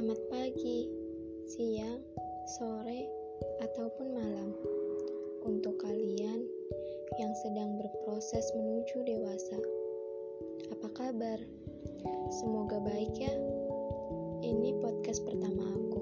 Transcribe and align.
selamat 0.00 0.32
pagi, 0.32 0.88
siang, 1.44 2.00
sore, 2.56 3.04
ataupun 3.60 4.16
malam. 4.16 4.48
Untuk 5.44 5.76
kalian 5.76 6.40
yang 7.20 7.36
sedang 7.44 7.76
berproses 7.76 8.48
menuju 8.56 8.96
dewasa, 9.04 9.60
apa 10.72 10.88
kabar? 10.96 11.36
Semoga 12.32 12.80
baik 12.80 13.12
ya. 13.12 13.28
Ini 14.40 14.80
podcast 14.80 15.20
pertama 15.20 15.68
aku. 15.68 16.00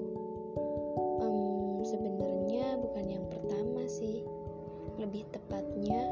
Um, 1.19 1.83
Sebenarnya 1.83 2.79
bukan 2.79 3.03
yang 3.03 3.27
pertama 3.27 3.83
sih, 3.83 4.23
lebih 4.95 5.27
tepatnya 5.35 6.07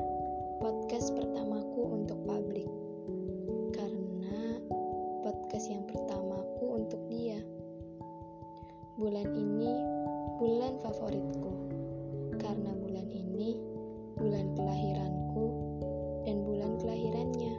podcast 0.59 1.15
pertamaku 1.15 2.04
untuk 2.04 2.20
publik. 2.27 2.67
Karena 3.71 4.59
podcast 5.23 5.71
yang 5.71 5.88
pertama 5.88 6.06
Bulan 9.17 9.34
ini 9.34 9.73
bulan 10.38 10.73
favoritku. 10.77 11.49
Karena 12.38 12.70
bulan 12.77 13.09
ini 13.09 13.57
bulan 14.13 14.53
kelahiranku 14.53 15.45
dan 16.21 16.45
bulan 16.45 16.77
kelahirannya. 16.77 17.57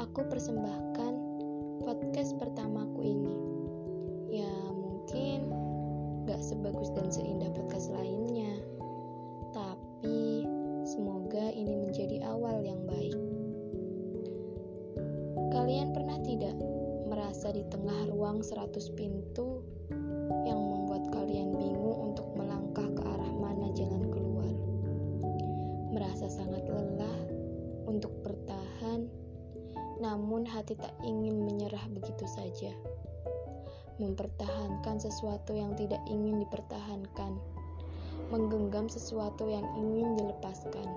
Aku 0.00 0.24
persembahkan 0.24 1.12
podcast 1.84 2.40
pertamaku 2.40 3.04
ini. 3.04 3.36
Ya 4.40 4.48
mungkin 4.72 5.52
gak 6.24 6.40
sebagus 6.40 6.88
dan 6.96 7.12
seindah 7.12 7.52
podcast 7.52 7.92
lainnya. 7.92 8.64
Tapi 9.52 10.48
semoga 10.88 11.52
ini 11.52 11.84
menjadi 11.84 12.24
awal 12.24 12.64
yang 12.64 12.80
baik. 12.88 13.12
Kalian 15.52 15.92
pernah 15.92 16.16
tidak 16.24 16.56
merasa 17.12 17.52
di 17.52 17.60
tengah 17.68 18.08
ruang 18.08 18.40
100 18.40 18.72
pintu 18.96 19.60
yang 20.44 20.60
membuat 20.60 21.08
kalian 21.12 21.56
bingung 21.56 22.12
untuk 22.12 22.28
melangkah 22.36 22.88
ke 22.96 23.02
arah 23.04 23.32
mana 23.36 23.68
jalan 23.76 24.08
keluar? 24.08 24.24
merasa 25.94 26.26
sangat 26.26 26.66
lelah 26.66 27.18
untuk 27.86 28.10
bertahan, 28.26 29.06
namun 30.02 30.42
hati 30.42 30.74
tak 30.74 30.90
ingin 31.06 31.46
menyerah 31.46 31.86
begitu 31.94 32.26
saja. 32.26 32.74
Mempertahankan 34.02 34.98
sesuatu 34.98 35.54
yang 35.54 35.78
tidak 35.78 36.02
ingin 36.10 36.42
dipertahankan, 36.42 37.38
menggenggam 38.34 38.90
sesuatu 38.90 39.46
yang 39.46 39.62
ingin 39.78 40.18
dilepaskan, 40.18 40.90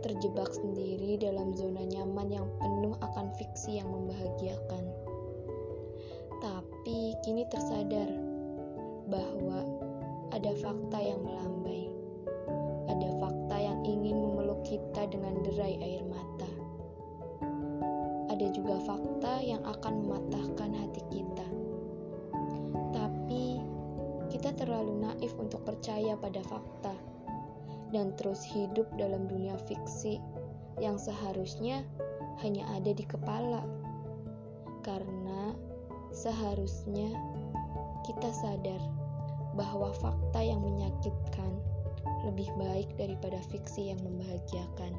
terjebak 0.00 0.48
sendiri 0.48 1.20
dalam 1.20 1.52
zona 1.52 1.84
nyaman 1.84 2.32
yang 2.32 2.48
penuh 2.56 2.96
akan 3.04 3.28
fiksi 3.36 3.84
yang 3.84 3.92
membahagiakan. 3.92 5.09
Tapi 6.80 7.12
kini 7.20 7.44
tersadar 7.44 8.08
bahwa 9.04 9.68
ada 10.32 10.48
fakta 10.64 10.96
yang 10.96 11.20
melambai 11.20 11.92
ada 12.88 13.20
fakta 13.20 13.56
yang 13.60 13.84
ingin 13.84 14.16
memeluk 14.16 14.64
kita 14.64 15.04
dengan 15.12 15.44
derai 15.44 15.76
air 15.76 16.00
mata. 16.08 16.48
Ada 18.32 18.48
juga 18.56 18.80
fakta 18.80 19.44
yang 19.44 19.60
akan 19.60 20.08
mematahkan 20.08 20.72
hati 20.72 21.04
kita. 21.12 21.46
Tapi 22.96 23.60
kita 24.32 24.56
terlalu 24.56 25.04
naif 25.04 25.36
untuk 25.36 25.60
percaya 25.68 26.16
pada 26.16 26.40
fakta 26.48 26.96
dan 27.92 28.16
terus 28.16 28.40
hidup 28.40 28.88
dalam 28.96 29.28
dunia 29.28 29.60
fiksi 29.68 30.16
yang 30.80 30.96
seharusnya 30.96 31.84
hanya 32.40 32.64
ada 32.72 32.96
di 32.96 33.04
kepala. 33.04 33.68
Karena 34.80 35.69
Seharusnya 36.10 37.10
kita 38.06 38.30
sadar 38.34 38.82
bahwa 39.54 39.94
fakta 39.98 40.40
yang 40.42 40.62
menyakitkan 40.62 41.52
lebih 42.26 42.50
baik 42.58 42.90
daripada 42.98 43.38
fiksi 43.50 43.94
yang 43.94 44.00
membahagiakan. 44.04 44.92